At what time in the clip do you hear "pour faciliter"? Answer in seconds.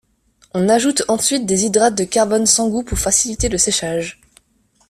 2.81-3.49